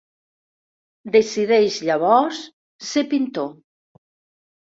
[1.15, 2.39] Decideix llavors
[2.93, 3.53] ser pintor.